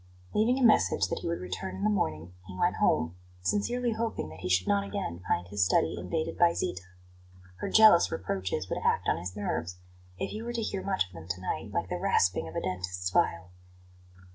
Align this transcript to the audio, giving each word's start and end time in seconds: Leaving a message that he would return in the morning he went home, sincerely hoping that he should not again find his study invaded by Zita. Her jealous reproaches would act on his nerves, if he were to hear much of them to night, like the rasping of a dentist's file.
Leaving 0.33 0.57
a 0.57 0.63
message 0.65 1.09
that 1.09 1.19
he 1.19 1.27
would 1.27 1.37
return 1.39 1.75
in 1.75 1.83
the 1.83 1.89
morning 1.91 2.33
he 2.47 2.57
went 2.57 2.77
home, 2.77 3.15
sincerely 3.43 3.91
hoping 3.91 4.29
that 4.29 4.39
he 4.39 4.49
should 4.49 4.67
not 4.67 4.83
again 4.83 5.21
find 5.27 5.47
his 5.49 5.63
study 5.63 5.95
invaded 5.99 6.39
by 6.39 6.53
Zita. 6.53 6.81
Her 7.57 7.69
jealous 7.69 8.11
reproaches 8.11 8.67
would 8.67 8.79
act 8.83 9.07
on 9.07 9.19
his 9.19 9.35
nerves, 9.35 9.77
if 10.17 10.31
he 10.31 10.41
were 10.41 10.53
to 10.53 10.61
hear 10.63 10.81
much 10.83 11.05
of 11.05 11.13
them 11.13 11.27
to 11.27 11.39
night, 11.41 11.71
like 11.71 11.89
the 11.89 11.99
rasping 11.99 12.47
of 12.47 12.55
a 12.55 12.61
dentist's 12.61 13.11
file. 13.11 13.51